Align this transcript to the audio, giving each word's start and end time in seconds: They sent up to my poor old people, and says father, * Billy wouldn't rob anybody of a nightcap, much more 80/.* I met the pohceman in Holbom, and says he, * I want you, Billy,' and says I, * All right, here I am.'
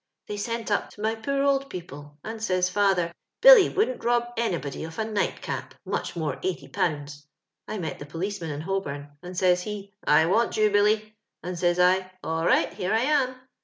They 0.25 0.37
sent 0.37 0.71
up 0.71 0.89
to 0.89 1.01
my 1.01 1.13
poor 1.13 1.43
old 1.43 1.69
people, 1.69 2.17
and 2.23 2.41
says 2.41 2.71
father, 2.71 3.11
* 3.27 3.41
Billy 3.43 3.69
wouldn't 3.69 4.03
rob 4.03 4.33
anybody 4.35 4.83
of 4.83 4.97
a 4.97 5.05
nightcap, 5.05 5.75
much 5.85 6.15
more 6.15 6.37
80/.* 6.37 7.23
I 7.67 7.77
met 7.77 7.99
the 7.99 8.07
pohceman 8.07 8.49
in 8.49 8.61
Holbom, 8.63 9.11
and 9.21 9.37
says 9.37 9.61
he, 9.61 9.93
* 9.99 10.03
I 10.17 10.25
want 10.25 10.57
you, 10.57 10.71
Billy,' 10.71 11.15
and 11.43 11.59
says 11.59 11.77
I, 11.79 12.11
* 12.17 12.23
All 12.23 12.43
right, 12.43 12.73
here 12.73 12.91
I 12.95 13.01
am.' 13.03 13.35